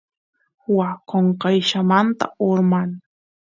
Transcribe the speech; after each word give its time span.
waa 0.75 0.95
qonqayllamanta 1.09 2.25
urman 2.47 2.89